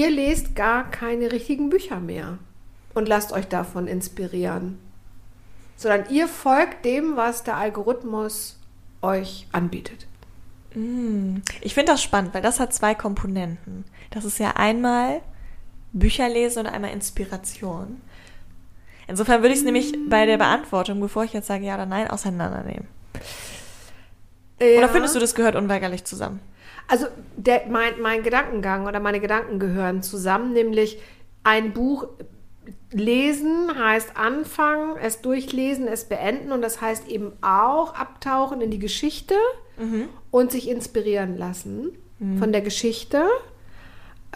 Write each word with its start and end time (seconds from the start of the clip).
Ihr 0.00 0.10
lest 0.10 0.56
gar 0.56 0.90
keine 0.90 1.30
richtigen 1.30 1.68
Bücher 1.68 2.00
mehr 2.00 2.38
und 2.94 3.06
lasst 3.06 3.32
euch 3.34 3.46
davon 3.48 3.86
inspirieren, 3.86 4.78
sondern 5.76 6.08
ihr 6.08 6.26
folgt 6.26 6.86
dem, 6.86 7.18
was 7.18 7.44
der 7.44 7.58
Algorithmus 7.58 8.58
euch 9.02 9.46
anbietet. 9.52 10.06
Ich 11.60 11.74
finde 11.74 11.92
das 11.92 12.02
spannend, 12.02 12.32
weil 12.32 12.40
das 12.40 12.60
hat 12.60 12.72
zwei 12.72 12.94
Komponenten. 12.94 13.84
Das 14.10 14.24
ist 14.24 14.38
ja 14.38 14.52
einmal 14.52 15.20
Bücherlesen 15.92 16.64
und 16.64 16.72
einmal 16.72 16.92
Inspiration. 16.92 18.00
Insofern 19.06 19.42
würde 19.42 19.52
ich 19.52 19.58
es 19.58 19.66
nämlich 19.66 19.92
bei 20.08 20.24
der 20.24 20.38
Beantwortung, 20.38 20.98
bevor 21.00 21.24
ich 21.24 21.34
jetzt 21.34 21.48
sage 21.48 21.66
ja 21.66 21.74
oder 21.74 21.84
nein, 21.84 22.08
auseinandernehmen. 22.08 22.88
Oder 24.58 24.88
findest 24.88 25.14
du, 25.14 25.18
das 25.18 25.34
gehört 25.34 25.56
unweigerlich 25.56 26.04
zusammen? 26.04 26.40
Also 26.90 27.06
der, 27.36 27.66
mein, 27.68 28.00
mein 28.00 28.22
Gedankengang 28.22 28.86
oder 28.86 28.98
meine 29.00 29.20
Gedanken 29.20 29.58
gehören 29.58 30.02
zusammen, 30.02 30.52
nämlich 30.52 30.98
ein 31.44 31.72
Buch 31.72 32.08
lesen 32.92 33.70
heißt 33.78 34.16
anfangen, 34.16 34.96
es 35.00 35.20
durchlesen, 35.20 35.86
es 35.86 36.04
beenden 36.04 36.50
und 36.52 36.62
das 36.62 36.80
heißt 36.80 37.08
eben 37.08 37.32
auch 37.42 37.94
abtauchen 37.94 38.60
in 38.60 38.70
die 38.70 38.78
Geschichte 38.80 39.34
und 40.30 40.50
sich 40.52 40.68
inspirieren 40.68 41.38
lassen 41.38 41.90
von 42.38 42.52
der 42.52 42.60
Geschichte. 42.60 43.22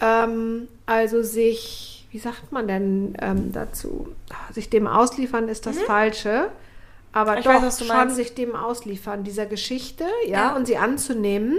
Ähm, 0.01 0.67
also 0.87 1.21
sich, 1.21 2.07
wie 2.11 2.17
sagt 2.19 2.51
man 2.51 2.67
denn 2.67 3.15
ähm, 3.21 3.51
dazu? 3.53 4.07
Sich 4.51 4.69
dem 4.69 4.87
ausliefern 4.87 5.47
ist 5.49 5.65
das 5.67 5.77
Falsche. 5.79 6.49
Aber 7.11 7.37
Ich 7.37 7.45
doch 7.45 7.61
weiß, 7.61 7.79
schon 7.79 7.87
meinst. 7.95 8.15
sich 8.15 8.33
dem 8.33 8.55
ausliefern, 8.55 9.23
dieser 9.23 9.45
Geschichte, 9.45 10.05
ja, 10.25 10.49
Ja. 10.49 10.55
und 10.55 10.65
sie 10.65 10.77
anzunehmen 10.77 11.57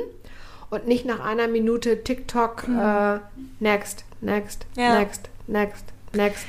und 0.71 0.87
nicht 0.87 1.05
nach 1.05 1.21
einer 1.21 1.49
Minute 1.49 2.03
TikTok 2.03 2.65
äh, 2.69 3.19
next, 3.61 4.05
next, 4.21 4.67
Mhm. 4.77 4.83
Ja. 4.83 4.99
next, 4.99 5.29
next, 5.47 5.85
next. 6.13 6.47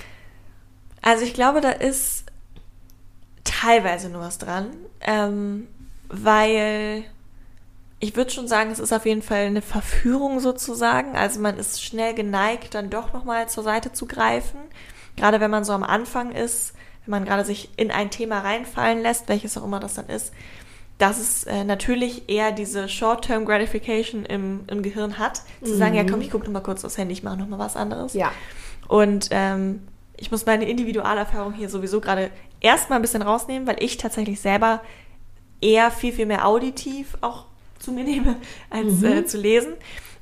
Also 1.02 1.24
ich 1.24 1.34
glaube, 1.34 1.62
da 1.62 1.70
ist 1.72 2.26
teilweise 3.44 4.10
nur 4.10 4.22
was 4.22 4.38
dran, 4.38 4.72
ähm, 5.02 5.68
weil 6.10 7.04
ich 8.00 8.16
würde 8.16 8.30
schon 8.32 8.48
sagen, 8.48 8.72
es 8.72 8.80
ist 8.80 8.94
auf 8.94 9.06
jeden 9.06 9.22
Fall 9.22 9.46
eine 9.46 9.62
Verführung 9.62 10.40
sozusagen. 10.40 11.16
Also 11.16 11.40
man 11.40 11.58
ist 11.58 11.82
schnell 11.84 12.14
geneigt, 12.14 12.76
dann 12.76 12.90
doch 12.90 13.14
nochmal 13.14 13.50
zur 13.50 13.64
Seite 13.64 13.92
zu 13.94 14.06
greifen. 14.06 14.60
Gerade 15.16 15.40
wenn 15.40 15.50
man 15.50 15.64
so 15.64 15.74
am 15.74 15.84
Anfang 15.84 16.32
ist, 16.32 16.74
wenn 17.06 17.12
man 17.12 17.26
gerade 17.26 17.44
sich 17.46 17.70
in 17.78 17.90
ein 17.90 18.12
Thema 18.12 18.40
reinfallen 18.42 19.02
lässt, 19.02 19.30
welches 19.30 19.58
auch 19.58 19.64
immer 19.64 19.80
das 19.80 19.96
dann 19.96 20.10
ist, 20.10 20.32
dass 20.98 21.20
es 21.20 21.44
äh, 21.44 21.64
natürlich 21.64 22.28
eher 22.28 22.52
diese 22.52 22.90
Short-Term 22.90 23.46
Gratification 23.46 24.26
im, 24.26 24.62
im 24.68 24.82
Gehirn 24.82 25.20
hat, 25.20 25.42
zu 25.64 25.76
sagen, 25.76 25.94
ja 25.94 26.04
komm, 26.04 26.22
ich 26.22 26.32
gucke 26.32 26.46
nochmal 26.46 26.64
kurz 26.64 26.84
aufs 26.84 26.98
Handy, 26.98 27.14
ich 27.14 27.24
mache 27.24 27.38
nochmal 27.38 27.60
was 27.60 27.76
anderes. 27.76 28.14
Ja. 28.14 28.32
Und 28.88 29.28
ähm, 29.32 29.84
ich 30.18 30.32
muss 30.32 30.46
meine 30.46 30.68
Individualerfahrung 30.68 31.54
hier 31.54 31.70
sowieso 31.70 32.02
gerade 32.02 32.32
erstmal 32.60 32.98
ein 33.00 33.02
bisschen 33.04 33.22
rausnehmen, 33.22 33.68
weil 33.68 33.78
ich 33.80 33.98
tatsächlich 33.98 34.40
selber 34.40 34.82
eher 35.62 35.92
viel, 35.92 36.14
viel 36.14 36.26
mehr 36.26 36.48
auditiv 36.48 37.18
auch 37.22 37.46
zu 37.80 37.92
mir 37.92 38.04
nehme, 38.04 38.36
als 38.70 39.04
äh, 39.04 39.26
zu 39.26 39.38
lesen. 39.38 39.74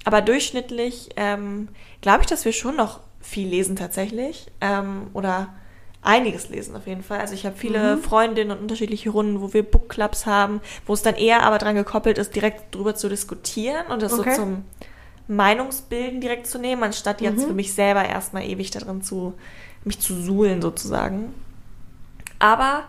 Aber 0.04 0.22
durchschnittlich 0.22 1.10
ähm, 1.16 1.70
glaube 2.02 2.22
ich, 2.22 2.28
dass 2.28 2.44
wir 2.44 2.52
schon 2.52 2.76
noch 2.76 3.00
viel 3.22 3.48
lesen 3.48 3.76
tatsächlich. 3.76 4.48
Ähm, 4.62 5.08
oder 5.14 5.54
einiges 6.06 6.50
lesen 6.50 6.76
auf 6.76 6.88
jeden 6.88 7.04
Fall. 7.04 7.20
Also 7.20 7.34
ich 7.34 7.46
habe 7.46 7.56
viele 7.58 7.98
Freundinnen 7.98 8.52
und 8.52 8.60
unterschiedliche 8.60 9.10
Runden, 9.10 9.42
wo 9.42 9.54
wir 9.54 9.64
Bookclubs 9.64 10.26
haben, 10.26 10.62
wo 10.86 10.94
es 10.94 11.02
dann 11.02 11.16
eher 11.16 11.44
aber 11.44 11.58
dran 11.58 11.76
gekoppelt 11.76 12.18
ist, 12.18 12.36
direkt 12.36 12.74
drüber 12.76 12.96
zu 12.96 13.10
diskutieren 13.10 13.88
und 13.88 14.02
das 14.02 14.14
Okay. 14.14 14.36
so 14.36 14.42
zum 14.42 14.66
Meinungsbilden 15.28 16.22
direkt 16.22 16.46
zu 16.48 16.60
nehmen, 16.60 16.84
anstatt 16.84 17.22
jetzt 17.22 17.46
für 17.46 17.54
mich 17.54 17.74
selber 17.74 18.06
erstmal 18.06 18.44
ewig 18.44 18.70
darin 18.70 19.02
zu, 19.02 19.34
mich 19.84 20.00
zu 20.00 20.22
suhlen 20.22 20.62
sozusagen. 20.62 21.34
Aber 22.38 22.84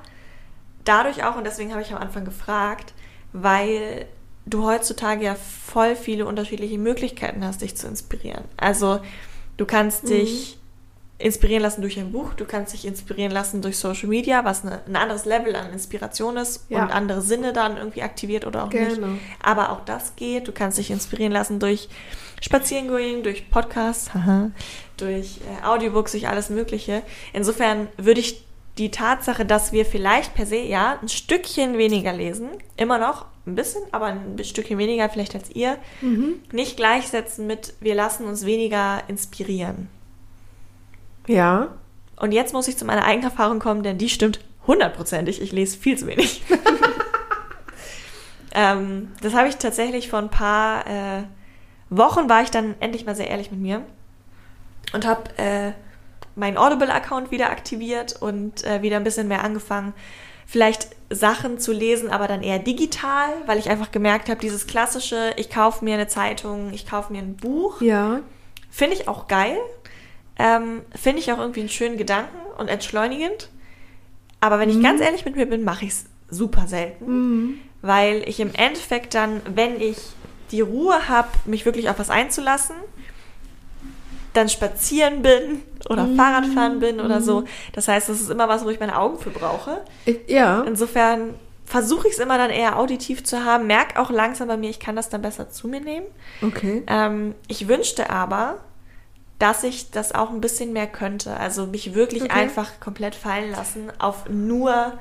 dadurch 0.85 1.25
auch, 1.25 1.37
und 1.37 1.45
deswegen 1.45 1.73
habe 1.73 1.81
ich 1.83 1.93
am 1.93 2.01
Anfang 2.03 2.27
gefragt, 2.27 2.93
weil 3.33 4.07
du 4.45 4.65
heutzutage 4.65 5.25
ja 5.25 5.35
voll 5.35 5.97
viele 5.97 6.27
unterschiedliche 6.27 6.79
Möglichkeiten 6.79 7.45
hast, 7.45 7.63
dich 7.63 7.77
zu 7.77 7.87
inspirieren. 7.87 8.45
Also 8.57 9.01
du 9.57 9.65
kannst 9.65 10.09
dich 10.09 10.59
inspirieren 11.19 11.63
lassen 11.63 11.81
durch 11.81 11.99
ein 11.99 12.13
Buch, 12.13 12.35
du 12.35 12.45
kannst 12.45 12.75
dich 12.75 12.85
inspirieren 12.87 13.33
lassen 13.33 13.63
durch 13.63 13.79
Social 13.79 14.09
Media, 14.09 14.45
was 14.45 14.65
eine, 14.65 14.83
ein 14.87 14.97
anderes 14.97 15.25
Level 15.25 15.57
an 15.57 15.73
Inspiration 15.73 16.37
ist 16.37 16.67
Ja. 16.69 16.83
und 16.83 16.91
andere 16.91 17.23
Sinne 17.23 17.53
dann 17.55 17.77
irgendwie 17.79 18.03
aktiviert 18.03 18.47
oder 18.47 18.65
auch 18.65 18.71
nicht. 18.73 18.97
Genau. 18.97 19.15
Aber 19.43 19.71
auch 19.73 19.85
das 19.87 20.15
geht. 20.17 20.47
Du 20.47 20.53
kannst 20.53 20.77
dich 20.77 20.91
inspirieren 20.91 21.33
lassen 21.33 21.59
durch 21.59 21.89
Spazierengehen, 22.43 23.23
durch 23.23 23.49
Podcasts, 23.51 24.13
haha, 24.13 24.51
durch 24.99 25.39
äh, 25.63 25.67
Audiobooks, 25.67 26.13
durch 26.13 26.29
alles 26.29 26.51
Mögliche. 26.51 27.03
Insofern 27.33 27.89
würde 27.97 28.21
ich 28.21 28.45
die 28.77 28.91
Tatsache, 28.91 29.47
dass 29.47 29.73
wir 29.73 29.87
vielleicht 29.87 30.35
per 30.35 30.45
se 30.45 30.57
ja 30.59 30.99
ein 31.01 31.09
Stückchen 31.09 31.79
weniger 31.79 32.13
lesen, 32.13 32.51
immer 32.77 32.99
noch 32.99 33.25
ein 33.47 33.55
bisschen, 33.55 33.83
aber 33.91 34.07
ein 34.07 34.37
Stückchen 34.45 34.77
weniger 34.77 35.09
vielleicht 35.09 35.35
als 35.35 35.51
ihr, 35.51 35.79
nicht 36.53 36.77
gleichsetzen 36.77 37.47
mit 37.47 37.73
wir 37.81 37.95
lassen 37.95 38.27
uns 38.27 38.45
weniger 38.45 39.03
inspirieren. 39.09 39.89
Ja. 41.27 41.69
Und 42.17 42.33
jetzt 42.33 42.53
muss 42.53 42.69
ich 42.69 42.77
zu 42.77 42.85
meiner 42.85 43.05
eigenen 43.05 43.31
Erfahrung 43.31 43.59
kommen, 43.59 43.83
denn 43.83 43.99
die 43.99 44.09
stimmt 44.09 44.41
hundertprozentig. 44.67 45.41
Ich 45.41 45.53
lese 45.53 45.79
viel 45.79 45.99
zu 45.99 46.07
wenig. 46.07 46.43
ähm, 48.55 49.13
das 49.21 49.35
habe 49.35 49.49
ich 49.49 49.57
tatsächlich 49.57 50.09
vor 50.09 50.19
ein 50.19 50.31
paar 50.31 50.87
äh, 50.87 51.23
Wochen 51.89 52.29
war 52.29 52.43
ich 52.43 52.51
dann 52.51 52.75
endlich 52.81 53.07
mal 53.07 53.15
sehr 53.15 53.29
ehrlich 53.29 53.51
mit 53.51 53.61
mir 53.61 53.83
und 54.93 55.07
habe 55.07 55.23
äh, 55.39 55.73
meinen 56.35 56.59
Audible-Account 56.59 57.31
wieder 57.31 57.51
aktiviert 57.51 58.21
und 58.21 58.65
äh, 58.65 58.83
wieder 58.83 58.97
ein 58.97 59.05
bisschen 59.05 59.29
mehr 59.29 59.45
angefangen, 59.45 59.95
vielleicht 60.47 60.89
Sachen 61.11 61.59
zu 61.59 61.73
lesen, 61.73 62.11
aber 62.11 62.27
dann 62.27 62.43
eher 62.43 62.59
digital, 62.59 63.29
weil 63.47 63.59
ich 63.59 63.71
einfach 63.71 63.93
gemerkt 63.93 64.29
habe, 64.29 64.41
dieses 64.41 64.67
klassische, 64.67 65.33
ich 65.37 65.49
kaufe 65.49 65.85
mir 65.85 65.95
eine 65.95 66.09
Zeitung, 66.09 66.73
ich 66.73 66.87
kaufe 66.87 67.13
mir 67.13 67.21
ein 67.21 67.37
Buch, 67.37 67.81
Ja. 67.81 68.21
Finde 68.69 68.95
ich 68.95 69.09
auch 69.09 69.27
geil. 69.27 69.57
Ähm, 70.39 70.83
Finde 70.95 71.21
ich 71.21 71.33
auch 71.33 71.39
irgendwie 71.39 71.61
einen 71.61 71.69
schönen 71.69 71.97
Gedanken 71.97 72.37
und 72.59 72.69
entschleunigend. 72.69 73.49
Aber 74.41 74.59
wenn 74.59 74.69
ich 74.69 74.83
ganz 74.83 75.01
ehrlich 75.01 75.25
mit 75.25 75.37
mir 75.37 75.47
bin, 75.47 75.65
mache 75.65 75.87
ich 75.87 75.93
es 75.93 76.05
super 76.31 76.67
selten. 76.67 77.07
Weil 77.83 78.23
ich 78.29 78.41
im 78.41 78.55
Endeffekt 78.55 79.15
dann, 79.15 79.41
wenn 79.55 79.81
ich 79.81 79.97
die 80.51 80.61
Ruhe 80.61 81.09
habe, 81.09 81.29
mich 81.45 81.65
wirklich 81.65 81.89
auf 81.89 81.99
was 81.99 82.11
einzulassen, 82.11 82.77
dann 84.35 84.49
spazieren 84.49 85.23
bin 85.23 85.63
oder 85.89 86.07
Fahrradfahren 86.17 86.79
bin 86.81 87.01
oder 87.01 87.21
so. 87.21 87.45
Das 87.73 87.89
heißt, 87.89 88.09
das 88.09 88.21
ist 88.21 88.31
immer 88.31 88.49
was, 88.49 88.65
wo 88.65 88.71
ich 88.71 88.79
meine 88.79 88.99
Augen 88.99 89.19
für 89.19 89.31
brauche. 89.31 89.83
Ja. 90.27 90.63
Insofern 90.63 91.35
versuche 91.65 92.07
ich 92.07 92.15
es 92.15 92.21
immer 92.21 92.39
dann 92.39 92.51
eher 92.51 92.79
auditiv 92.79 93.25
zu 93.25 93.45
haben, 93.45 93.67
merke 93.67 94.01
auch 94.01 94.11
langsam 94.11 94.49
bei 94.49 94.57
mir, 94.57 94.71
ich 94.71 94.79
kann 94.79 94.95
das 94.95 95.09
dann 95.09 95.23
besser 95.23 95.51
zu 95.51 95.67
mir 95.67 95.81
nehmen. 95.81 96.07
Okay. 96.43 96.85
Ähm, 96.87 97.35
ich 97.49 97.67
wünschte 97.67 98.09
aber, 98.11 98.59
dass 99.39 99.65
ich 99.65 99.91
das 99.91 100.15
auch 100.15 100.31
ein 100.31 100.41
bisschen 100.41 100.73
mehr 100.73 100.87
könnte. 100.87 101.37
Also 101.37 101.67
mich 101.67 101.95
wirklich 101.95 102.23
Okay. 102.25 102.33
einfach 102.33 102.81
komplett 102.81 103.15
fallen 103.15 103.51
lassen 103.51 103.91
auf 103.99 104.29
nur 104.29 104.95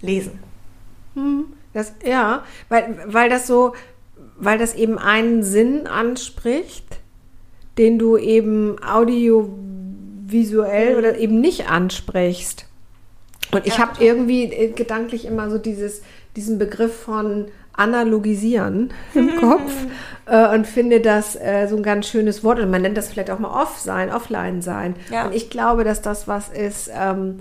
lesen. 0.00 0.38
Das, 1.72 1.92
ja, 2.04 2.44
weil, 2.68 2.98
weil 3.06 3.28
das 3.28 3.46
so, 3.46 3.74
weil 4.36 4.58
das 4.58 4.74
eben 4.74 4.98
einen 4.98 5.42
Sinn 5.42 5.86
anspricht, 5.86 6.84
den 7.76 7.98
du 7.98 8.16
eben 8.16 8.76
audiovisuell 8.82 10.96
oder 10.96 11.18
eben 11.18 11.40
nicht 11.40 11.68
ansprichst. 11.68 12.66
Und 13.52 13.66
ich 13.66 13.74
Ja, 13.74 13.78
habe 13.78 14.04
irgendwie 14.04 14.44
äh, 14.44 14.72
gedanklich 14.72 15.24
immer 15.24 15.50
so 15.50 15.58
dieses, 15.58 16.02
diesen 16.36 16.58
Begriff 16.58 17.02
von 17.02 17.46
analogisieren 17.78 18.92
im 19.14 19.36
Kopf 19.36 19.72
äh, 20.26 20.54
und 20.54 20.66
finde 20.66 21.00
das 21.00 21.36
äh, 21.36 21.66
so 21.68 21.76
ein 21.76 21.82
ganz 21.82 22.08
schönes 22.08 22.44
Wort. 22.44 22.60
Und 22.60 22.70
man 22.70 22.82
nennt 22.82 22.96
das 22.96 23.08
vielleicht 23.08 23.30
auch 23.30 23.38
mal 23.38 23.62
off 23.62 23.78
sein, 23.78 24.10
offline 24.10 24.62
sein. 24.62 24.96
Ja. 25.10 25.26
Und 25.26 25.34
ich 25.34 25.50
glaube, 25.50 25.84
dass 25.84 26.02
das 26.02 26.28
was 26.28 26.48
ist, 26.48 26.90
ähm, 26.94 27.38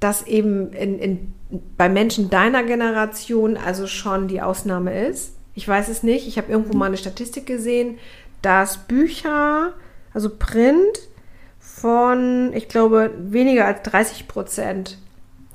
das 0.00 0.26
eben 0.26 0.72
in, 0.72 0.98
in, 0.98 1.32
bei 1.76 1.88
Menschen 1.88 2.30
deiner 2.30 2.62
Generation 2.62 3.56
also 3.56 3.86
schon 3.86 4.28
die 4.28 4.40
Ausnahme 4.40 5.06
ist. 5.06 5.34
Ich 5.54 5.66
weiß 5.66 5.88
es 5.88 6.02
nicht. 6.02 6.28
Ich 6.28 6.38
habe 6.38 6.52
irgendwo 6.52 6.76
mal 6.76 6.86
eine 6.86 6.96
Statistik 6.96 7.46
gesehen, 7.46 7.98
dass 8.42 8.76
Bücher, 8.76 9.72
also 10.14 10.30
Print, 10.30 11.08
von, 11.58 12.52
ich 12.54 12.68
glaube, 12.68 13.12
weniger 13.18 13.66
als 13.66 13.82
30 13.82 14.28
Prozent 14.28 14.98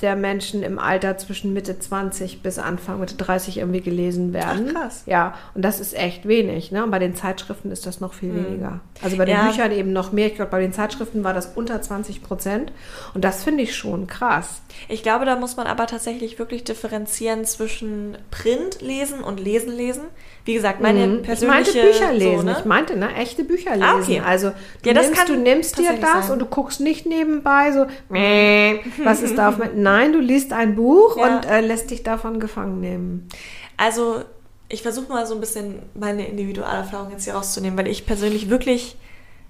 der 0.03 0.15
Menschen 0.15 0.61
im 0.61 0.77
Alter 0.77 1.17
zwischen 1.17 1.53
Mitte 1.53 1.79
20 1.79 2.41
bis 2.43 2.59
Anfang 2.59 2.99
Mitte 2.99 3.15
30 3.15 3.57
irgendwie 3.57 3.81
gelesen 3.81 4.33
werden. 4.33 4.67
Ach, 4.75 4.81
krass. 4.81 5.03
Ja, 5.07 5.33
und 5.55 5.63
das 5.63 5.79
ist 5.79 5.95
echt 5.95 6.27
wenig. 6.27 6.71
Ne? 6.71 6.83
Und 6.83 6.91
bei 6.91 6.99
den 6.99 7.15
Zeitschriften 7.15 7.71
ist 7.71 7.85
das 7.87 7.99
noch 8.01 8.13
viel 8.13 8.29
Hm. 8.33 8.45
weniger. 8.45 8.79
Also 9.01 9.17
bei 9.17 9.25
den 9.25 9.35
Ja. 9.35 9.47
Büchern 9.47 9.71
eben 9.71 9.93
noch 9.93 10.11
mehr. 10.11 10.27
Ich 10.27 10.35
glaube, 10.35 10.51
bei 10.51 10.59
den 10.61 10.73
Zeitschriften 10.73 11.23
war 11.23 11.33
das 11.33 11.53
unter 11.55 11.81
20 11.81 12.21
Prozent. 12.21 12.71
Und 13.15 13.23
das 13.23 13.43
finde 13.43 13.63
ich 13.63 13.75
schon 13.75 14.05
krass. 14.05 14.61
Ich 14.89 15.01
glaube, 15.01 15.25
da 15.25 15.35
muss 15.37 15.55
man 15.57 15.65
aber 15.67 15.87
tatsächlich 15.87 16.37
wirklich 16.37 16.63
differenzieren 16.63 17.45
zwischen 17.45 18.17
Print 18.29 18.81
lesen 18.81 19.21
und 19.23 19.39
Lesen 19.39 19.71
lesen. 19.75 20.03
Wie 20.45 20.53
gesagt, 20.55 20.81
meine 20.81 21.07
Mhm. 21.07 21.15
ich 21.17 21.21
persönliche 21.23 21.71
meinte 21.71 21.71
Bücher 21.81 22.11
lesen. 22.13 22.39
So, 22.39 22.43
ne? 22.45 22.55
Ich 22.59 22.65
meinte, 22.65 22.95
ne, 22.97 23.15
echte 23.15 23.45
Bücher 23.45 23.71
lesen. 23.77 23.83
Ah, 23.83 23.95
okay. 23.97 24.21
Also 24.25 24.49
du, 24.81 24.89
Ja, 24.89 24.93
das 24.93 25.07
nimmst, 25.07 25.29
du 25.29 25.35
nimmst 25.37 25.77
dir 25.79 25.93
das 26.01 26.25
sein. 26.27 26.31
und 26.33 26.39
du 26.39 26.45
guckst 26.45 26.81
nicht 26.81 27.05
nebenbei 27.05 27.71
so, 27.71 27.85
"Mäh, 28.09 28.81
was 29.05 29.21
ist 29.21 29.37
da 29.37 29.49
auf. 29.49 29.55
Nein, 29.75 30.11
du 30.11 30.19
liest 30.19 30.51
ein 30.51 30.75
Buch 30.75 31.15
Ja. 31.17 31.37
und 31.37 31.45
äh, 31.45 31.61
lässt 31.61 31.91
dich 31.91 32.03
davon 32.03 32.41
gefangen 32.41 32.81
nehmen. 32.81 33.29
Also, 33.77 34.23
ich 34.67 34.81
versuche 34.81 35.09
mal 35.11 35.25
so 35.25 35.33
ein 35.33 35.39
bisschen 35.39 35.79
meine 35.93 36.27
Individualerfahrung 36.27 37.11
jetzt 37.11 37.23
hier 37.23 37.35
rauszunehmen, 37.35 37.77
weil 37.77 37.87
ich 37.87 38.05
persönlich 38.05 38.49
wirklich 38.49 38.97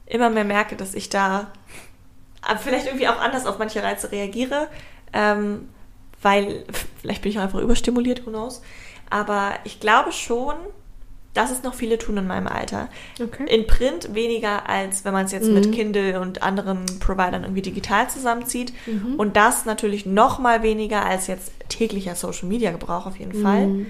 immer 0.05 0.29
mehr 0.29 0.43
merke, 0.43 0.75
dass 0.75 0.93
ich 0.93 1.09
da 1.09 1.51
vielleicht 2.61 2.85
irgendwie 2.87 3.07
auch 3.07 3.19
anders 3.19 3.45
auf 3.47 3.57
manche 3.57 3.81
Reize 3.81 4.11
reagiere, 4.11 4.67
ähm, 5.13 5.69
weil 6.21 6.65
vielleicht 7.01 7.21
bin 7.23 7.31
ich 7.31 7.39
auch 7.39 7.43
einfach 7.43 7.59
überstimuliert, 7.61 8.25
who 8.25 8.29
knows. 8.31 8.61
Aber 9.09 9.51
ich 9.63 9.79
glaube 9.79 10.11
schon, 10.11 10.55
dass 11.33 11.49
es 11.51 11.63
noch 11.63 11.73
viele 11.73 11.97
tun 11.97 12.17
in 12.17 12.27
meinem 12.27 12.47
Alter. 12.47 12.89
Okay. 13.21 13.45
In 13.47 13.65
Print 13.67 14.13
weniger, 14.13 14.69
als 14.69 15.03
wenn 15.03 15.13
man 15.13 15.25
es 15.25 15.31
jetzt 15.31 15.47
Mhm. 15.47 15.53
mit 15.55 15.71
Kindle 15.71 16.19
und 16.19 16.43
anderen 16.43 16.85
Providern 16.99 17.43
irgendwie 17.43 17.61
digital 17.63 18.09
zusammenzieht. 18.09 18.71
Mhm. 18.85 19.15
Und 19.15 19.35
das 19.35 19.65
natürlich 19.65 20.05
noch 20.05 20.37
mal 20.39 20.61
weniger 20.63 21.03
als 21.05 21.27
jetzt 21.27 21.51
täglicher 21.69 22.15
Social-Media-Gebrauch 22.15 23.05
auf 23.07 23.17
jeden 23.17 23.41
Fall. 23.41 23.67
Mhm. 23.67 23.85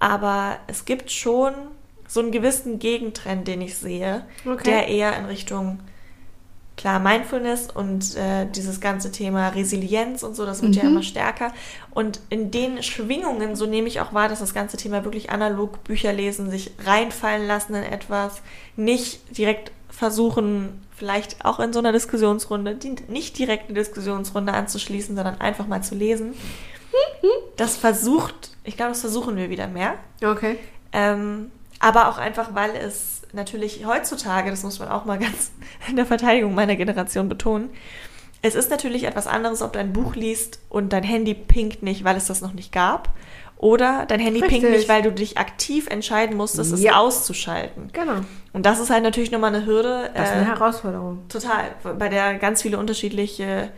Aber 0.00 0.56
es 0.66 0.84
gibt 0.84 1.10
schon 1.12 1.52
so 2.08 2.20
einen 2.20 2.32
gewissen 2.32 2.78
Gegentrend, 2.80 3.46
den 3.46 3.60
ich 3.60 3.76
sehe, 3.76 4.24
Okay. 4.44 4.64
der 4.64 4.88
eher 4.88 5.16
in 5.16 5.26
Richtung, 5.26 5.78
klar, 6.80 6.98
Mindfulness 6.98 7.68
und 7.72 8.16
äh, 8.16 8.46
dieses 8.46 8.80
ganze 8.80 9.12
Thema 9.12 9.48
Resilienz 9.50 10.22
und 10.22 10.34
so, 10.34 10.46
das 10.46 10.62
wird 10.62 10.76
ja 10.76 10.84
Mhm. 10.84 10.88
immer 10.90 11.02
stärker. 11.02 11.52
Und 11.90 12.20
in 12.30 12.50
den 12.50 12.82
Schwingungen, 12.82 13.54
so 13.54 13.66
nehme 13.66 13.86
ich 13.86 14.00
auch 14.00 14.14
wahr, 14.14 14.28
dass 14.30 14.40
das 14.40 14.54
ganze 14.54 14.78
Thema 14.78 15.04
wirklich 15.04 15.28
analog 15.30 15.84
Bücher 15.84 16.12
lesen, 16.14 16.50
sich 16.50 16.72
reinfallen 16.84 17.46
lassen 17.46 17.74
in 17.74 17.82
etwas, 17.82 18.40
nicht 18.76 19.36
direkt 19.36 19.72
versuchen, 19.90 20.80
vielleicht 20.96 21.44
auch 21.44 21.60
in 21.60 21.74
so 21.74 21.80
einer 21.80 21.92
Diskussionsrunde, 21.92 22.76
die, 22.76 22.96
nicht 23.08 23.38
direkt 23.38 23.68
eine 23.68 23.78
Diskussionsrunde 23.78 24.52
anzuschließen, 24.54 25.14
sondern 25.14 25.38
einfach 25.38 25.66
mal 25.66 25.82
zu 25.82 25.94
lesen. 25.94 26.32
Das 27.56 27.76
versucht, 27.76 28.52
ich 28.64 28.76
glaube, 28.78 28.92
das 28.92 29.00
versuchen 29.02 29.36
wir 29.36 29.50
wieder 29.50 29.66
mehr. 29.66 29.94
Okay. 30.24 30.56
Ähm, 30.92 31.50
aber 31.78 32.08
auch 32.08 32.16
einfach, 32.18 32.54
weil 32.54 32.70
es 32.74 33.19
natürlich 33.32 33.86
heutzutage, 33.86 34.50
das 34.50 34.62
muss 34.62 34.78
man 34.78 34.88
auch 34.88 35.04
mal 35.04 35.18
ganz 35.18 35.50
in 35.88 35.96
der 35.96 36.06
Verteidigung 36.06 36.54
meiner 36.54 36.76
Generation 36.76 37.28
betonen, 37.28 37.70
es 38.42 38.54
ist 38.54 38.70
natürlich 38.70 39.04
etwas 39.04 39.26
anderes, 39.26 39.60
ob 39.60 39.74
du 39.74 39.78
ein 39.78 39.92
Buch 39.92 40.14
liest 40.14 40.60
und 40.70 40.92
dein 40.92 41.02
Handy 41.02 41.34
pinkt 41.34 41.82
nicht, 41.82 42.04
weil 42.04 42.16
es 42.16 42.26
das 42.26 42.40
noch 42.40 42.54
nicht 42.54 42.72
gab. 42.72 43.10
Oder 43.58 44.06
dein 44.08 44.20
Handy 44.20 44.40
pinkt 44.40 44.54
Richtig. 44.64 44.70
nicht, 44.70 44.88
weil 44.88 45.02
du 45.02 45.12
dich 45.12 45.36
aktiv 45.36 45.86
entscheiden 45.88 46.34
musstest, 46.34 46.72
es 46.72 46.80
Ja. 46.80 46.96
auszuschalten. 46.96 47.90
Genau. 47.92 48.20
Und 48.54 48.64
das 48.64 48.80
ist 48.80 48.88
halt 48.88 49.02
natürlich 49.02 49.30
nochmal 49.30 49.54
eine 49.54 49.66
Hürde. 49.66 50.10
Das 50.14 50.30
ist 50.30 50.34
äh, 50.34 50.38
eine 50.38 50.46
Herausforderung. 50.46 51.28
Total, 51.28 51.64
bei 51.98 52.08
der 52.08 52.38
ganz 52.38 52.62
viele 52.62 52.78
unterschiedliche 52.78 53.70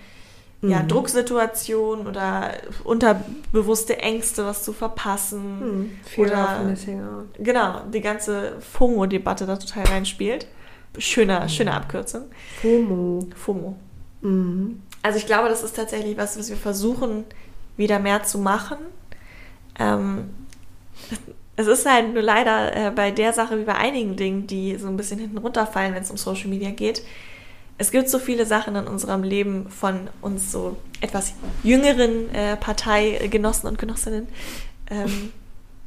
ja, 0.63 0.81
Mhm. 0.83 0.89
Drucksituationen 0.89 2.07
oder 2.07 2.53
unterbewusste 2.85 3.99
Ängste, 3.99 4.45
was 4.47 4.63
zu 4.63 4.73
verpassen. 4.73 5.41
Hm. 5.61 5.91
Fear 6.05 6.27
Oder- 6.29 6.61
of 6.61 6.67
missing 6.71 7.01
out. 7.03 7.27
Genau, 7.39 7.81
die 7.93 8.01
ganze 8.01 8.59
FOMO-Debatte 8.61 9.45
da 9.47 9.57
total 9.57 9.85
reinspielt. 9.85 10.47
Schöner, 10.99 11.49
schöne 11.49 11.73
Abkürzung. 11.75 12.23
FOMO. 12.61 13.27
FOMO. 13.35 13.77
Mhm. 14.21 14.83
Also 15.03 15.19
ich 15.19 15.27
glaube, 15.27 15.49
das 15.49 15.63
ist 15.65 15.75
tatsächlich 15.75 16.17
was, 16.17 16.39
was 16.39 16.49
wir 16.49 16.57
versuchen, 16.57 17.25
wieder 17.77 17.99
mehr 17.99 18.23
zu 18.23 18.39
machen. 18.39 18.77
Ähm, 19.81 20.31
es 21.57 21.67
ist 21.67 21.87
halt 21.91 22.13
nur 22.15 22.23
leider 22.23 22.77
äh, 22.77 22.91
bei 22.91 23.11
der 23.11 23.33
Sache 23.33 23.59
wie 23.59 23.65
bei 23.65 23.75
einigen 23.75 24.17
Dingen, 24.17 24.47
die 24.47 24.77
so 24.77 24.87
ein 24.89 24.97
bisschen 24.97 25.19
hinten 25.19 25.39
runterfallen, 25.39 25.95
wenn 25.95 26.03
es 26.03 26.11
um 26.11 26.17
Social 26.17 26.49
Media 26.49 26.71
geht. 26.71 27.03
Es 27.83 27.91
gibt 27.91 28.09
so 28.09 28.21
viele 28.21 28.47
Sachen 28.47 28.77
in 28.77 28.87
unserem 28.87 29.25
Leben 29.25 29.69
von 29.69 30.09
uns 30.21 30.53
so 30.53 30.77
etwas 31.01 31.35
jüngeren 31.65 32.33
äh, 32.33 32.57
Parteigenossen 32.57 33.69
und 33.69 33.77
Genossinnen, 33.77 34.29
ähm, 34.89 35.33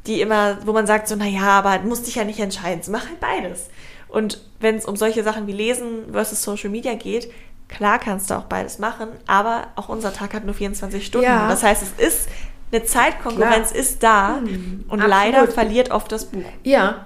die 0.06 0.20
immer, 0.20 0.58
wo 0.66 0.74
man 0.74 0.88
sagt 0.88 1.08
so, 1.08 1.16
naja, 1.16 1.44
aber 1.44 1.80
musst 1.80 2.06
dich 2.06 2.16
ja 2.16 2.26
nicht 2.26 2.42
entscheiden, 2.42 2.82
mach 2.90 3.08
halt 3.08 3.22
beides. 3.22 3.70
Und 4.10 4.44
wenn 4.60 4.76
es 4.76 4.84
um 4.84 4.98
solche 4.98 5.24
Sachen 5.24 5.48
wie 5.48 5.54
Lesen 5.54 6.12
versus 6.12 6.44
Social 6.44 6.70
Media 6.70 6.96
geht, 6.96 7.32
klar 7.70 7.98
kannst 7.98 8.30
du 8.30 8.34
auch 8.34 8.44
beides 8.44 8.78
machen, 8.78 9.08
aber 9.26 9.68
auch 9.78 9.88
unser 9.88 10.12
Tag 10.12 10.34
hat 10.34 10.44
nur 10.44 10.54
24 10.54 11.06
Stunden. 11.06 11.28
Ja. 11.28 11.48
Das 11.48 11.64
heißt, 11.64 11.82
es 11.82 12.06
ist 12.06 12.30
eine 12.76 12.84
Zeitkonkurrenz 12.86 13.72
ist 13.72 14.04
da 14.04 14.38
Hm, 14.38 14.84
und 14.88 15.02
absolut. 15.02 15.10
leider 15.10 15.48
verliert 15.48 15.92
oft 15.92 16.12
das 16.12 16.26
Buch. 16.26 16.44
Ja, 16.64 17.06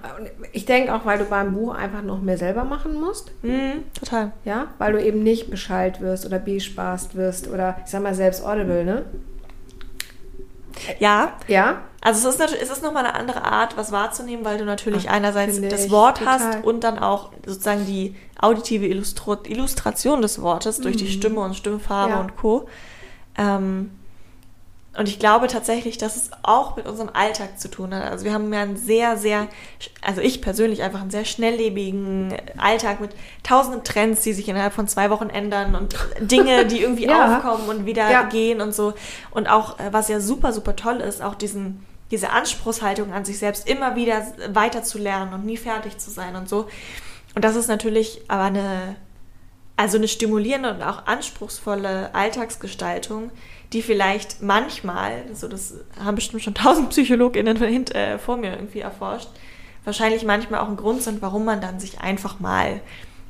ich 0.52 0.66
denke 0.66 0.94
auch, 0.94 1.06
weil 1.06 1.20
du 1.20 1.26
beim 1.26 1.54
Buch 1.54 1.74
einfach 1.76 2.02
noch 2.02 2.22
mehr 2.22 2.38
selber 2.38 2.64
machen 2.64 2.94
musst. 3.00 3.32
Mhm, 3.44 3.84
total. 3.98 4.32
Ja, 4.46 4.68
weil 4.78 4.94
du 4.94 5.04
eben 5.04 5.22
nicht 5.24 5.50
beschallt 5.52 6.02
wirst 6.02 6.26
oder 6.26 6.40
bespaßt 6.40 7.16
wirst 7.16 7.48
oder 7.48 7.78
ich 7.86 7.92
sag 7.92 8.02
mal 8.04 8.16
selbst 8.16 8.44
Audible, 8.46 8.84
ne? 8.84 9.06
Ja, 11.00 11.34
Ja, 11.48 11.82
also 12.02 12.28
es 12.30 12.36
ist 12.36 12.40
natürlich, 12.40 12.62
es 12.64 12.70
ist 12.70 12.84
nochmal 12.84 13.06
eine 13.06 13.16
andere 13.16 13.44
Art, 13.44 13.76
was 13.76 13.92
wahrzunehmen, 13.92 14.46
weil 14.46 14.58
du 14.58 14.64
natürlich 14.66 15.10
Ach, 15.10 15.14
einerseits 15.14 15.60
das 15.62 15.90
Wort 15.90 16.20
total. 16.20 16.40
hast 16.40 16.64
und 16.64 16.84
dann 16.86 17.00
auch 17.00 17.32
sozusagen 17.46 17.86
die 17.86 18.16
auditive 18.40 18.86
Illustro 18.86 19.36
Illustration 19.46 20.22
des 20.22 20.42
Wortes 20.42 20.80
durch 20.80 20.96
die 20.96 21.10
Stimme 21.10 21.42
und 21.42 21.56
Stimmfarbe 21.56 22.10
Mhm. 22.14 22.16
Ja. 22.16 22.22
und 22.22 22.38
Co. 22.38 22.70
Ähm, 23.38 23.92
und 25.00 25.08
ich 25.08 25.18
glaube 25.18 25.48
tatsächlich, 25.48 25.98
dass 25.98 26.18
es 26.18 26.30
auch 26.44 26.76
mit 26.76 26.86
unserem 26.86 27.10
Alltag 27.14 27.58
zu 27.58 27.70
tun 27.70 27.96
hat. 27.96 28.04
Also 28.12 28.26
wir 28.26 28.34
haben 28.34 28.52
ja 28.54 28.62
einen 28.64 28.76
sehr, 28.76 29.16
sehr, 29.16 29.48
also 30.06 30.20
ich 30.20 30.42
persönlich 30.42 30.84
einfach 30.84 31.00
einen 31.00 31.10
sehr 31.10 31.24
schnelllebigen 31.24 32.34
Alltag 32.58 33.00
mit 33.00 33.12
tausenden 33.44 33.86
Trends, 33.86 34.22
die 34.24 34.34
sich 34.34 34.50
innerhalb 34.50 34.74
von 34.74 34.90
zwei 34.90 35.10
Wochen 35.10 35.30
ändern 35.30 35.74
und 35.76 35.96
Dinge, 36.20 36.66
die 36.66 36.82
irgendwie 36.82 37.06
Ja. 37.06 37.38
aufkommen 37.38 37.70
und 37.70 37.86
wieder 37.86 38.12
Ja. 38.12 38.24
gehen 38.24 38.60
und 38.60 38.76
so. 38.76 38.94
Und 39.32 39.48
auch, 39.50 39.80
äh, 39.80 39.92
was 39.94 40.10
ja 40.10 40.20
super, 40.20 40.52
super 40.52 40.76
toll 40.76 40.98
ist, 40.98 41.22
auch 41.22 41.36
diesen, 41.36 41.86
diese 42.12 42.32
Anspruchshaltung 42.32 43.14
an 43.14 43.24
sich 43.24 43.40
selbst, 43.40 43.70
immer 43.70 43.96
wieder 43.96 44.22
weiter 44.50 44.84
zu 44.84 44.98
lernen 44.98 45.34
und 45.34 45.46
nie 45.46 45.58
fertig 45.58 45.98
zu 45.98 46.10
sein 46.12 46.36
und 46.36 46.50
so. 46.50 46.68
Und 47.36 47.46
das 47.46 47.56
ist 47.56 47.70
natürlich 47.70 48.22
aber 48.28 48.44
eine, 48.44 48.96
also 49.80 49.98
eine 49.98 50.10
stimulierende 50.10 50.74
und 50.74 50.84
auch 50.84 51.06
anspruchsvolle 51.06 52.14
Alltagsgestaltung, 52.14 53.32
die 53.72 53.82
vielleicht 53.82 54.42
manchmal, 54.42 55.24
so 55.34 55.48
das 55.48 55.74
haben 55.98 56.16
bestimmt 56.16 56.44
schon 56.44 56.54
tausend 56.66 56.90
PsychologInnen 56.90 57.88
äh, 57.94 58.20
vor 58.20 58.36
mir 58.36 58.52
irgendwie 58.52 58.82
erforscht, 58.82 59.30
wahrscheinlich 59.86 60.26
manchmal 60.26 60.60
auch 60.60 60.68
ein 60.68 60.76
Grund 60.76 61.02
sind, 61.02 61.22
warum 61.22 61.46
man 61.46 61.62
dann 61.62 61.80
sich 61.80 62.02
einfach 62.02 62.42
mal 62.42 62.82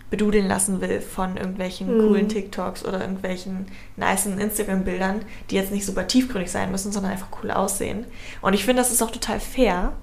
bedudeln 0.09 0.47
lassen 0.47 0.81
will 0.81 1.01
von 1.01 1.37
irgendwelchen 1.37 1.95
Mhm. 1.95 2.01
coolen 2.01 2.29
TikToks 2.29 2.83
oder 2.83 2.99
irgendwelchen 3.01 3.67
nicen 3.95 4.39
Instagram-Bildern, 4.39 5.21
die 5.51 5.55
jetzt 5.55 5.71
nicht 5.71 5.85
super 5.85 6.07
tiefgründig 6.07 6.49
sein 6.49 6.71
müssen, 6.71 6.91
sondern 6.91 7.11
einfach 7.11 7.27
cool 7.43 7.51
aussehen. 7.51 8.05
Und 8.41 8.53
ich 8.53 8.65
finde, 8.65 8.81
das 8.81 8.91
ist 8.91 9.03
auch 9.03 9.11
total 9.11 9.39
fair. 9.39 9.93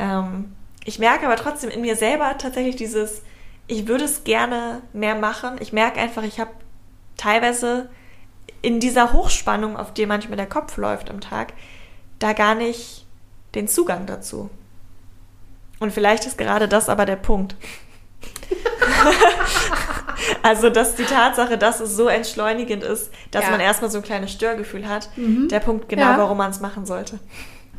Ähm, 0.00 0.56
ich 0.84 0.98
merke 0.98 1.24
aber 1.24 1.36
trotzdem 1.36 1.70
in 1.70 1.82
mir 1.82 1.94
selber 1.94 2.36
tatsächlich 2.36 2.74
dieses, 2.74 3.22
ich 3.68 3.86
würde 3.86 4.04
es 4.04 4.24
gerne 4.24 4.82
mehr 4.92 5.14
machen. 5.14 5.56
Ich 5.60 5.72
merke 5.72 6.00
einfach, 6.00 6.22
ich 6.24 6.40
habe 6.40 6.50
teilweise 7.16 7.88
in 8.62 8.80
dieser 8.80 9.12
Hochspannung, 9.12 9.76
auf 9.76 9.94
die 9.94 10.06
manchmal 10.06 10.36
der 10.36 10.48
Kopf 10.48 10.76
läuft 10.78 11.10
am 11.10 11.20
Tag, 11.20 11.52
da 12.18 12.32
gar 12.32 12.56
nicht 12.56 13.06
den 13.54 13.68
Zugang 13.68 14.06
dazu. 14.06 14.50
Und 15.78 15.92
vielleicht 15.92 16.26
ist 16.26 16.38
gerade 16.38 16.66
das 16.66 16.88
aber 16.88 17.06
der 17.06 17.16
Punkt. 17.16 17.54
also, 20.42 20.70
dass 20.70 20.94
die 20.96 21.04
Tatsache, 21.04 21.58
dass 21.58 21.80
es 21.80 21.96
so 21.96 22.08
entschleunigend 22.08 22.82
ist, 22.82 23.10
dass 23.30 23.44
Ja. 23.44 23.50
man 23.50 23.60
erstmal 23.60 23.90
so 23.90 23.98
ein 23.98 24.04
kleines 24.04 24.32
Störgefühl 24.32 24.88
hat, 24.88 25.08
Mhm. 25.16 25.48
der 25.48 25.60
Punkt 25.60 25.88
genau, 25.88 26.02
Ja. 26.12 26.18
warum 26.18 26.38
man 26.38 26.50
es 26.50 26.60
machen 26.60 26.86
sollte. 26.86 27.18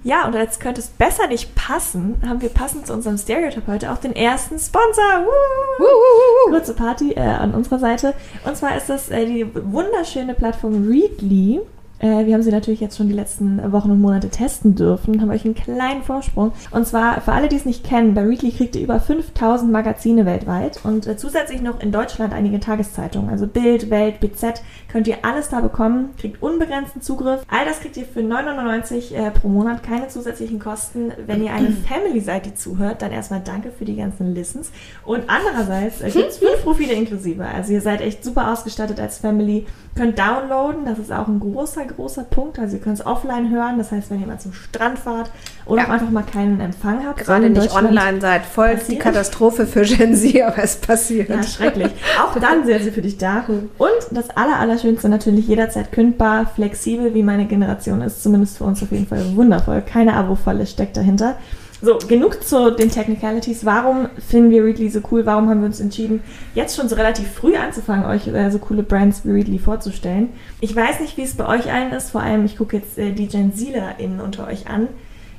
Ja, 0.03 0.25
und 0.25 0.33
jetzt 0.33 0.61
könnte 0.61 0.79
es 0.79 0.87
besser 0.87 1.27
nicht 1.27 1.55
passen, 1.55 2.21
haben 2.25 2.41
wir 2.41 2.49
passend 2.49 2.87
zu 2.87 2.93
unserem 2.93 3.17
Stereotyp 3.17 3.67
heute 3.67 3.91
auch 3.91 3.97
den 3.97 4.15
ersten 4.15 4.57
Sponsor. 4.57 5.25
Woo! 5.25 6.51
Kurze 6.51 6.73
Party 6.73 7.11
äh, 7.11 7.19
an 7.19 7.53
unserer 7.53 7.79
Seite. 7.79 8.13
Und 8.45 8.55
zwar 8.55 8.77
ist 8.77 8.89
das 8.89 9.09
äh, 9.09 9.25
die 9.25 9.45
wunderschöne 9.53 10.35
Plattform 10.35 10.87
Readly. 10.87 11.59
Äh, 11.99 12.25
wir 12.25 12.33
haben 12.33 12.41
sie 12.41 12.51
natürlich 12.51 12.79
jetzt 12.79 12.97
schon 12.97 13.07
die 13.07 13.13
letzten 13.13 13.71
Wochen 13.71 13.91
und 13.91 14.01
Monate 14.01 14.29
testen 14.29 14.75
dürfen, 14.75 15.21
haben 15.21 15.29
euch 15.29 15.45
einen 15.45 15.55
kleinen 15.55 16.03
Vorsprung. 16.03 16.51
Und 16.71 16.87
zwar 16.87 17.21
für 17.21 17.33
alle, 17.33 17.49
die 17.49 17.55
es 17.55 17.65
nicht 17.65 17.83
kennen, 17.83 18.13
bei 18.13 18.23
Readly 18.23 18.51
kriegt 18.51 18.75
ihr 18.75 18.83
über 18.83 18.99
5000 18.99 19.71
Magazine 19.71 20.25
weltweit 20.25 20.79
und 20.83 21.07
äh, 21.07 21.17
zusätzlich 21.17 21.61
noch 21.61 21.81
in 21.81 21.91
Deutschland 21.91 22.33
einige 22.33 22.59
Tageszeitungen. 22.59 23.29
Also 23.29 23.47
Bild, 23.47 23.89
Welt, 23.89 24.19
BZ, 24.19 24.61
könnt 24.91 25.07
ihr 25.07 25.17
alles 25.23 25.49
da 25.49 25.59
bekommen, 25.59 26.09
kriegt 26.17 26.41
unbegrenzten 26.41 27.01
Zugriff. 27.01 27.41
All 27.49 27.65
das 27.65 27.79
kriegt 27.79 27.97
ihr 27.97 28.05
für 28.05 28.21
9,99 28.21 29.13
äh, 29.13 29.31
pro 29.31 29.49
Monat, 29.49 29.83
keine 29.83 30.07
zusätzlichen 30.07 30.59
Kosten. 30.59 31.11
Wenn 31.25 31.43
ihr 31.43 31.53
eine 31.53 31.71
Family 31.87 32.21
seid, 32.21 32.45
die 32.45 32.53
zuhört, 32.53 33.01
dann 33.01 33.11
erstmal 33.11 33.41
danke 33.41 33.71
für 33.71 33.85
die 33.85 33.95
ganzen 33.95 34.33
Listens. 34.33 34.71
Und 35.05 35.23
andererseits 35.27 36.01
äh, 36.01 36.09
gibt 36.09 36.29
es 36.29 36.37
fünf 36.39 36.63
Profile 36.63 36.93
inklusive. 36.93 37.45
Also 37.45 37.73
ihr 37.73 37.81
seid 37.81 38.01
echt 38.01 38.23
super 38.23 38.51
ausgestattet 38.51 38.99
als 38.99 39.17
Family. 39.17 39.65
Könnt 39.95 40.17
downloaden, 40.17 40.85
das 40.85 40.99
ist 40.99 41.11
auch 41.11 41.27
ein 41.27 41.39
großer, 41.39 41.88
großer 41.89 42.24
Punkt. 42.24 42.58
Also 42.60 42.77
ihr 42.77 42.81
könnt 42.81 43.00
es 43.00 43.05
offline 43.05 43.50
hören. 43.51 43.77
Das 43.77 43.91
heißt, 43.91 44.10
wenn 44.10 44.22
ihr 44.22 44.27
mal 44.27 44.39
zum 44.39 44.53
Strand 44.53 45.00
fahrt 45.00 45.29
oder 45.65 45.81
Ja. 45.81 45.88
auch 45.88 45.91
einfach 45.91 46.10
mal 46.10 46.24
keinen 46.24 46.60
Empfang 46.60 47.05
habt. 47.05 47.19
Gerade 47.19 47.50
nicht 47.50 47.74
online 47.75 48.22
seid. 48.22 48.46
Voll 48.46 48.69
die 48.72 48.75
passiert. 48.77 49.00
Katastrophe 49.01 49.65
für 49.65 49.81
Gen 49.81 50.15
Z, 50.15 50.41
aber 50.41 50.63
es 50.63 50.77
passiert. 50.77 51.29
Ja, 51.29 51.43
schrecklich. 51.43 51.91
Auch 52.24 52.39
dann 52.39 52.65
sind 52.65 52.84
sie 52.84 52.91
für 52.91 53.01
dich 53.01 53.17
da. 53.17 53.43
Und 53.77 53.89
das 54.12 54.29
aller, 54.31 54.60
Allerschönste 54.60 55.10
natürlich 55.10 55.48
jederzeit 55.48 55.91
kündbar, 55.91 56.46
flexibel, 56.55 57.13
wie 57.13 57.24
meine 57.24 57.46
Generation 57.46 58.01
ist. 58.01 58.22
Zumindest 58.24 58.58
für 58.58 58.63
uns 58.63 58.81
auf 58.84 58.91
jeden 58.91 59.08
Fall 59.08 59.36
wundervoll. 59.36 59.81
Keine 59.81 60.13
Abo-Falle 60.13 60.65
steckt 60.65 60.98
dahinter. 60.98 61.36
So, 61.81 61.98
genug 61.98 62.43
zu 62.43 62.71
den 62.71 62.91
Technicalities. 62.91 63.65
Warum 63.65 64.09
finden 64.27 64.51
wir 64.51 64.65
Readly 64.65 64.89
so 64.89 65.00
cool? 65.12 65.25
Warum 65.25 65.50
haben 65.50 65.62
wir 65.62 65.67
uns 65.67 65.79
entschieden, 65.79 66.21
jetzt 66.53 66.75
schon 66.75 66.89
so 66.89 66.95
relativ 66.95 67.31
früh 67.31 67.55
anzufangen, 67.55 68.05
euch 68.05 68.27
äh, 68.27 68.50
so 68.51 68.59
coole 68.59 68.83
Brands 68.83 69.21
wie 69.24 69.31
Readly 69.31 69.59
vorzustellen? 69.59 70.29
Ich 70.59 70.75
weiß 70.75 71.00
nicht, 71.00 71.15
wie 71.15 71.24
es 71.24 71.36
bei 71.36 71.48
euch 71.48 71.71
allen 71.71 71.93
ist. 71.93 72.12
Vor 72.12 72.21
allem, 72.21 72.43
ich 72.45 72.57
gucke 72.57 72.77
jetzt 72.77 72.98
äh, 72.98 73.12
die 73.12 73.27
Gen 73.27 73.53
ZlerInnen 73.53 74.19
unter 74.19 74.48
euch 74.48 74.67
an. 74.67 74.89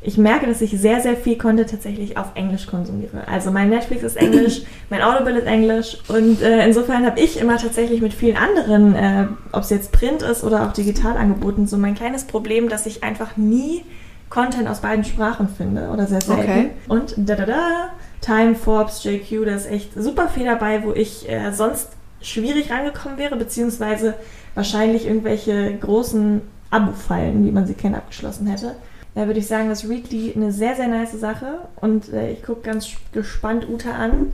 Ich 0.03 0.17
merke, 0.17 0.47
dass 0.47 0.63
ich 0.63 0.71
sehr, 0.71 1.01
sehr 1.03 1.15
viel 1.15 1.37
Content 1.37 1.69
tatsächlich 1.69 2.17
auf 2.17 2.33
Englisch 2.35 2.67
konsumiere. 2.67 3.29
Also 3.29 3.51
mein 3.51 3.69
Netflix 3.69 4.03
ist 4.03 4.17
Englisch, 4.17 4.63
mein 4.89 5.03
Audible 5.03 5.37
ist 5.37 5.47
Englisch 5.47 5.99
und 6.09 6.41
äh, 6.41 6.67
insofern 6.67 7.05
habe 7.05 7.21
ich 7.21 7.39
immer 7.39 7.59
tatsächlich 7.59 8.01
mit 8.01 8.15
vielen 8.15 8.39
anderen, 8.39 8.95
äh, 8.95 9.27
ob 9.53 9.63
es 9.63 9.69
jetzt 9.69 9.93
Print 9.93 10.23
ist 10.23 10.43
oder 10.43 10.67
auch 10.67 10.73
digital 10.73 11.19
angeboten, 11.19 11.67
so 11.67 11.77
mein 11.77 11.95
kleines 11.95 12.25
Problem, 12.25 12.71
dass 12.71 12.87
ich 12.87 13.05
einfach 13.05 13.37
nie 13.37 13.85
Content 14.31 14.69
aus 14.69 14.81
beiden 14.81 15.05
Sprachen 15.05 15.49
finde 15.49 15.89
oder 15.89 16.07
sehr 16.07 16.21
selten. 16.21 16.43
Okay. 16.43 16.71
Und 16.89 17.15
da 17.17 17.35
da 17.35 17.45
da, 17.45 17.91
Time, 18.21 18.55
Forbes, 18.55 19.03
JQ, 19.03 19.45
da 19.45 19.55
ist 19.57 19.69
echt 19.69 19.93
super 19.95 20.29
viel 20.29 20.45
dabei, 20.45 20.85
wo 20.85 20.93
ich 20.93 21.29
äh, 21.29 21.53
sonst 21.53 21.89
schwierig 22.23 22.71
rangekommen 22.71 23.19
wäre, 23.19 23.37
beziehungsweise 23.37 24.15
wahrscheinlich 24.55 25.07
irgendwelche 25.07 25.77
großen 25.77 26.43
Abo-Fallen, 26.71 27.45
wie 27.45 27.51
man 27.51 27.67
sie 27.67 27.75
kennt, 27.75 27.97
abgeschlossen 27.97 28.47
hätte. 28.47 28.77
Da 29.17 29.27
würde 29.27 29.41
ich 29.41 29.49
sagen, 29.49 29.69
dass 29.69 29.89
Readly 29.89 30.33
eine 30.37 30.53
sehr, 30.53 30.77
sehr 30.77 30.87
nice 30.87 31.19
Sache 31.19 31.59
und 31.81 32.13
äh, 32.13 32.31
ich 32.31 32.45
gucke 32.45 32.63
ganz 32.63 32.89
gespannt 33.13 33.69
Uta 33.69 33.91
an. 33.91 34.33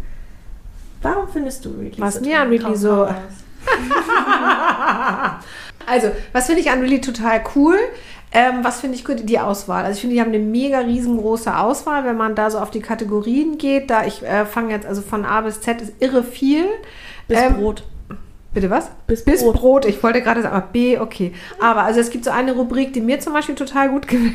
Warum 1.01 1.29
findest 1.29 1.65
du 1.65 1.71
Readly 1.71 2.03
Was 2.03 2.17
so 2.17 2.21
mir 2.21 2.41
an 2.41 2.51
Readly 2.51 2.77
so-. 2.77 3.09
Also, 5.87 6.11
was 6.33 6.47
finde 6.47 6.61
ich 6.61 6.71
an 6.71 6.81
Really 6.81 7.01
total 7.01 7.43
cool? 7.55 7.79
Ähm, 8.33 8.63
was 8.63 8.81
finde 8.81 8.97
ich 8.97 9.05
gut? 9.05 9.29
Die 9.29 9.39
Auswahl. 9.39 9.85
Also 9.85 9.97
ich 9.97 10.01
finde, 10.01 10.15
die 10.15 10.21
haben 10.21 10.29
eine 10.29 10.39
mega 10.39 10.81
riesengroße 10.81 11.57
Auswahl, 11.57 12.05
wenn 12.05 12.17
man 12.17 12.35
da 12.35 12.51
so 12.51 12.59
auf 12.59 12.71
die 12.71 12.81
Kategorien 12.81 13.57
geht. 13.57 13.89
Da 13.89 14.05
ich 14.05 14.23
äh, 14.23 14.45
fange 14.45 14.73
jetzt 14.73 14.87
also 14.87 15.01
von 15.03 15.25
A 15.25 15.41
bis 15.41 15.61
Z 15.61 15.81
ist 15.81 15.95
irre 16.01 16.23
viel. 16.23 16.67
Bis 17.29 17.41
Ähm, 17.41 17.55
Brot. 17.55 17.85
Bitte 18.53 18.71
was? 18.71 18.91
Bis 19.07 19.25
Bis 19.25 19.43
Brot. 19.43 19.57
Brot. 19.57 19.85
Ich 19.85 20.03
wollte 20.03 20.23
gerade 20.23 20.43
sagen, 20.43 20.55
aber 20.55 20.67
B, 20.69 20.99
okay. 20.99 21.33
Aber 21.61 21.83
also 21.83 22.01
es 22.01 22.11
gibt 22.11 22.25
so 22.25 22.31
eine 22.31 22.53
Rubrik, 22.53 22.93
die 22.93 23.03
mir 23.03 23.21
zum 23.21 23.33
Beispiel 23.33 23.55
total 23.55 23.91
gut 23.91 24.09
gefällt. 24.09 24.35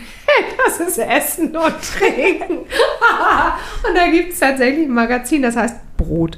Das 0.64 0.80
ist 0.80 0.98
Essen 0.98 1.56
und 1.56 1.74
Trinken. 1.82 2.60
und 3.88 3.96
da 3.96 4.08
gibt 4.12 4.34
es 4.34 4.40
tatsächlich 4.40 4.88
ein 4.88 4.94
Magazin, 4.94 5.42
das 5.42 5.56
heißt 5.56 5.76
Brot. 6.04 6.38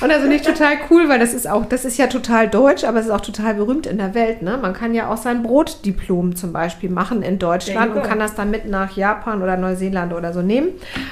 Und 0.00 0.08
das 0.10 0.18
finde 0.20 0.36
ich 0.36 0.42
total 0.42 0.74
cool, 0.90 1.08
weil 1.08 1.18
das 1.18 1.34
ist 1.34 1.48
auch, 1.48 1.64
das 1.66 1.84
ist 1.84 1.98
ja 1.98 2.06
total 2.06 2.48
deutsch, 2.48 2.84
aber 2.84 2.98
es 3.00 3.06
ist 3.06 3.12
auch 3.12 3.20
total 3.20 3.54
berühmt 3.54 3.86
in 3.86 3.98
der 3.98 4.14
Welt. 4.14 4.42
Ne? 4.42 4.58
Man 4.60 4.72
kann 4.72 4.94
ja 4.94 5.10
auch 5.10 5.16
sein 5.16 5.42
Brotdiplom 5.42 6.36
zum 6.36 6.52
Beispiel 6.52 6.90
machen 6.90 7.22
in 7.22 7.38
Deutschland 7.38 7.94
und 7.94 8.02
kann 8.02 8.18
das 8.18 8.34
dann 8.34 8.50
mit 8.50 8.66
nach 8.68 8.96
Japan 8.96 9.42
oder 9.42 9.56
Neuseeland 9.56 10.12
oder 10.12 10.32
so 10.32 10.42
nehmen. 10.42 10.68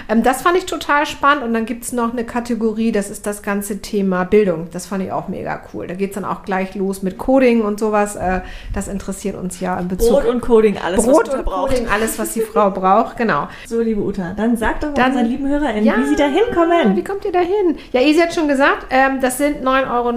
Ähm, 0.08 0.22
das 0.22 0.42
fand 0.42 0.56
ich 0.56 0.66
total 0.66 1.06
spannend. 1.06 1.44
Und 1.44 1.54
dann 1.54 1.66
gibt 1.66 1.84
es 1.84 1.92
noch 1.92 2.12
eine 2.12 2.24
Kategorie, 2.24 2.92
das 2.92 3.10
ist 3.10 3.26
das 3.26 3.42
ganze 3.42 3.80
Thema 3.80 4.24
Bildung. 4.24 4.68
Das 4.72 4.86
fand 4.86 5.02
ich 5.04 5.12
auch 5.12 5.28
mega 5.28 5.60
cool. 5.72 5.86
Da 5.86 5.94
geht 5.94 6.10
es 6.10 6.14
dann 6.14 6.24
auch 6.24 6.42
gleich 6.42 6.74
los 6.74 7.02
mit 7.02 7.18
Coding 7.18 7.62
und 7.62 7.78
sowas. 7.80 8.16
Äh, 8.16 8.40
das 8.74 8.88
interessiert 8.88 9.36
uns 9.36 9.60
ja 9.60 9.78
in 9.78 9.88
Bezug 9.88 10.10
Brot 10.10 10.26
und 10.26 10.40
Coding, 10.40 10.78
alles, 10.78 11.04
Brot 11.04 11.28
was 11.28 11.34
und 11.34 11.44
braucht. 11.44 11.70
Coding, 11.70 11.88
alles, 11.88 12.18
was 12.18 12.32
die 12.32 12.40
Frau 12.40 12.70
braucht. 12.80 13.16
Genau. 13.16 13.48
So, 13.66 13.80
liebe 13.80 14.00
Uta, 14.00 14.32
dann 14.36 14.56
sag 14.56 14.80
doch 14.80 14.88
mal 14.88 14.94
Dann- 14.94 15.12
unseren 15.12 15.26
lieben 15.26 15.48
HörerInnen, 15.48 15.84
Ja, 15.84 15.94
wie 15.98 16.06
sie 16.06 16.16
da 16.16 16.26
hinkommen. 16.26 16.96
Wie 16.96 17.04
kommt 17.04 17.24
ihr 17.24 17.32
da 17.32 17.40
hin? 17.40 17.76
Ja, 17.92 18.00
Isi 18.00 18.20
hat 18.20 18.34
schon 18.34 18.48
gesagt, 18.48 18.86
ähm, 18.90 19.20
das 19.20 19.38
sind 19.38 19.64
9,99 19.64 19.64
Euro 19.90 20.10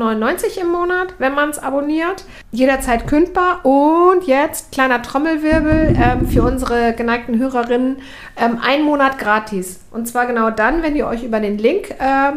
im 0.61 0.71
Monat, 0.71 1.15
wenn 1.17 1.33
man 1.33 1.49
es 1.49 1.59
abonniert. 1.59 2.23
Jederzeit 2.51 3.07
kündbar. 3.07 3.65
Und 3.65 4.25
jetzt, 4.25 4.71
kleiner 4.71 5.01
Trommelwirbel 5.01 5.95
ähm, 5.99 6.27
für 6.27 6.43
unsere 6.43 6.93
geneigten 6.93 7.39
Hörerinnen, 7.39 7.97
ähm, 8.37 8.59
ein 8.63 8.83
Monat 8.83 9.17
gratis. 9.17 9.79
Und 9.91 10.07
zwar 10.07 10.27
genau 10.27 10.49
dann, 10.49 10.83
wenn 10.83 10.95
ihr 10.95 11.07
euch 11.07 11.23
über 11.23 11.39
den 11.39 11.57
Link 11.57 11.89
äh, 11.91 12.33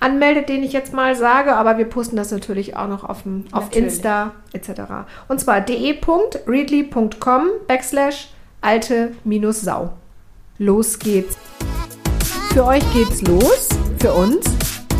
anmeldet, 0.00 0.48
den 0.48 0.62
ich 0.62 0.72
jetzt 0.72 0.92
mal 0.92 1.14
sage. 1.16 1.54
Aber 1.54 1.78
wir 1.78 1.84
posten 1.84 2.16
das 2.16 2.30
natürlich 2.30 2.76
auch 2.76 2.88
noch 2.88 3.04
auf, 3.04 3.22
dem, 3.22 3.44
auf 3.52 3.64
Natürlich. 3.64 3.94
Insta 3.94 4.32
etc. 4.52 4.70
Und 5.28 5.40
zwar 5.40 5.60
de.readly.com 5.60 7.48
backslash 7.66 8.28
alte 8.60 9.12
minus 9.24 9.60
Sau. 9.60 9.92
Los 10.58 10.98
geht's. 10.98 11.36
Für 12.52 12.64
euch 12.64 12.82
geht's 12.92 13.22
los. 13.22 13.68
Für 14.00 14.12
uns 14.12 14.44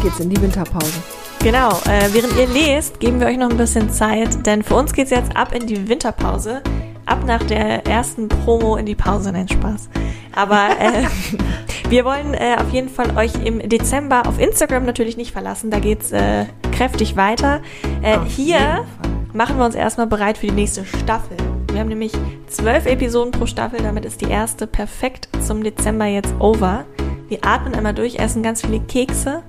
geht's 0.03 0.21
in 0.21 0.31
die 0.31 0.41
Winterpause. 0.41 1.03
Genau, 1.41 1.71
äh, 1.87 2.09
während 2.13 2.37
ihr 2.37 2.47
lest, 2.49 3.01
geben 3.01 3.21
wir 3.21 3.29
euch 3.29 3.39
noch 3.39 3.51
ein 3.51 3.57
bisschen 3.57 3.91
Zeit, 3.91 4.45
denn 4.47 4.63
für 4.63 4.75
uns 4.75 4.93
geht's 4.93 5.11
jetzt 5.11 5.37
ab 5.37 5.55
in 5.55 5.67
die 5.67 5.89
Winterpause. 5.89 6.63
Ab 7.07 7.25
nach 7.27 7.43
der 7.45 7.87
ersten 7.87 8.29
Promo 8.29 8.77
in 8.77 8.87
die 8.87 8.95
Pause, 8.95 9.33
nein 9.33 9.49
Spaß. 9.49 9.89
Aber 10.35 10.69
äh, 10.79 11.05
wir 11.89 12.05
wollen 12.05 12.35
äh, 12.35 12.57
auf 12.61 12.71
jeden 12.71 12.89
Fall 12.89 13.17
euch 13.17 13.35
im 13.45 13.61
Dezember 13.61 14.27
auf 14.27 14.39
Instagram 14.39 14.85
natürlich 14.85 15.17
nicht 15.17 15.33
verlassen. 15.33 15.71
Da 15.71 15.79
geht's 15.79 16.13
äh, 16.13 16.47
kräftig 16.73 17.17
weiter. 17.17 17.63
Äh, 18.03 18.19
hier 18.27 18.85
machen 19.33 19.59
wir 19.59 19.65
uns 19.65 19.75
erstmal 19.75 20.07
bereit 20.07 20.39
für 20.39 20.47
die 20.47 20.53
nächste 20.53 20.85
Staffel. 20.85 21.37
Wir 21.71 21.81
haben 21.81 21.89
nämlich 21.89 22.13
zwölf 22.49 22.87
Episoden 22.87 23.31
pro 23.31 23.47
Staffel, 23.47 23.81
damit 23.81 24.05
ist 24.05 24.21
die 24.21 24.31
erste 24.31 24.67
perfekt 24.67 25.29
zum 25.47 25.63
Dezember 25.63 26.07
jetzt 26.07 26.35
over. 26.41 26.85
Wir 27.29 27.39
atmen 27.43 27.75
einmal 27.75 27.95
durch, 27.95 28.17
essen 28.17 28.43
ganz 28.43 28.63
viele 28.63 28.81
Kekse 28.81 29.43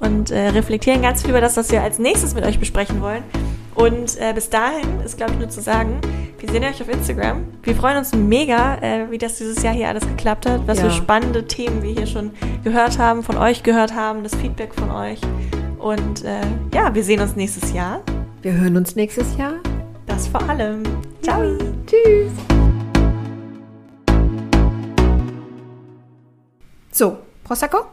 und 0.00 0.30
äh, 0.30 0.48
reflektieren 0.48 1.02
ganz 1.02 1.22
viel 1.22 1.30
über 1.30 1.40
das, 1.40 1.56
was 1.56 1.70
wir 1.70 1.82
als 1.82 1.98
nächstes 1.98 2.34
mit 2.34 2.44
euch 2.44 2.58
besprechen 2.58 3.00
wollen. 3.00 3.22
Und 3.74 4.18
äh, 4.20 4.32
bis 4.34 4.50
dahin 4.50 5.00
ist, 5.04 5.16
glaube 5.16 5.32
ich, 5.32 5.38
nur 5.38 5.48
zu 5.48 5.60
sagen, 5.60 6.00
wir 6.38 6.50
sehen 6.50 6.64
euch 6.64 6.80
auf 6.82 6.88
Instagram. 6.88 7.44
Wir 7.62 7.74
freuen 7.74 7.98
uns 7.98 8.14
mega, 8.14 8.76
äh, 8.82 9.10
wie 9.10 9.18
das 9.18 9.36
dieses 9.36 9.62
Jahr 9.62 9.72
hier 9.74 9.88
alles 9.88 10.06
geklappt 10.06 10.46
hat, 10.46 10.66
was 10.66 10.78
Ja. 10.78 10.84
für 10.84 10.90
spannende 10.90 11.46
Themen 11.46 11.82
wir 11.82 11.92
hier 11.92 12.06
schon 12.06 12.32
gehört 12.64 12.98
haben, 12.98 13.22
von 13.22 13.36
euch 13.38 13.62
gehört 13.62 13.94
haben, 13.94 14.22
das 14.22 14.34
Feedback 14.34 14.74
von 14.74 14.90
euch. 14.90 15.20
Und 15.78 16.24
äh, 16.24 16.40
ja, 16.74 16.94
wir 16.94 17.04
sehen 17.04 17.20
uns 17.20 17.36
nächstes 17.36 17.72
Jahr. 17.72 18.02
Wir 18.42 18.52
hören 18.52 18.76
uns 18.76 18.96
nächstes 18.96 19.36
Jahr. 19.38 19.54
Das 20.06 20.26
vor 20.26 20.42
allem. 20.48 20.82
Ciao. 21.22 21.40
Tschüss. 21.86 22.32
So, 26.92 27.18
Prosecco? 27.44 27.90